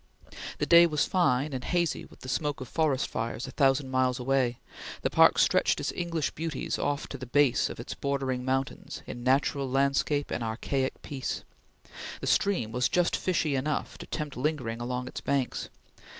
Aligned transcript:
The 0.57 0.65
day 0.65 0.87
was 0.87 1.05
fine, 1.05 1.53
and 1.53 1.63
hazy 1.63 2.05
with 2.05 2.21
the 2.21 2.27
smoke 2.27 2.59
of 2.59 2.67
forest 2.67 3.07
fires 3.07 3.45
a 3.45 3.51
thousand 3.51 3.91
miles 3.91 4.17
away; 4.19 4.57
the 5.03 5.11
park 5.11 5.37
stretched 5.37 5.79
its 5.79 5.91
English 5.91 6.31
beauties 6.31 6.79
off 6.79 7.07
to 7.09 7.19
the 7.19 7.27
base 7.27 7.69
of 7.69 7.79
its 7.79 7.93
bordering 7.93 8.43
mountains 8.43 9.03
in 9.05 9.23
natural 9.23 9.69
landscape 9.69 10.31
and 10.31 10.43
archaic 10.43 11.03
peace; 11.03 11.43
the 12.19 12.25
stream 12.25 12.71
was 12.71 12.89
just 12.89 13.15
fishy 13.15 13.53
enough 13.55 13.99
to 13.99 14.07
tempt 14.07 14.35
lingering 14.35 14.81
along 14.81 15.07
its 15.07 15.21
banks. 15.21 15.69